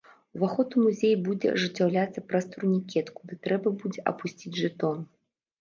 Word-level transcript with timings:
Уваход 0.37 0.69
у 0.77 0.85
музей 0.85 1.11
будзе 1.27 1.51
ажыццяўляцца 1.57 2.23
праз 2.29 2.49
турнікет, 2.55 3.13
куды 3.21 3.33
трэба 3.47 3.75
будзе 3.85 4.07
апусціць 4.15 4.59
жэтон. 4.65 4.97